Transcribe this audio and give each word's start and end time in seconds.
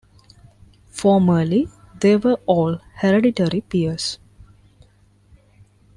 Formerly, 0.89 1.69
they 1.99 2.15
were 2.17 2.39
all 2.47 2.79
hereditary 2.95 3.61
peers. 3.61 4.17